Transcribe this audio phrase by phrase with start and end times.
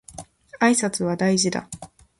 [0.59, 1.69] 挨拶は大事だ